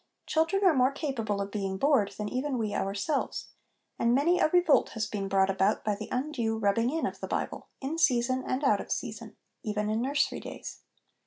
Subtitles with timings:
[0.25, 3.49] Children are more capable of being bored than even we ourselves,
[3.99, 7.27] and many a revolt has been brought about by the undue rubbing in of the
[7.27, 10.79] Bible, in season and out of season, even in nursery days.